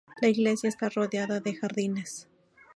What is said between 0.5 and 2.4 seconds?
está rodeada de jardines.